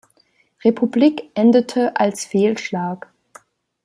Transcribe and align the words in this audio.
Republik 0.65 1.29
endete 1.35 1.95
als 1.95 2.25
Fehlschlag. 2.25 3.07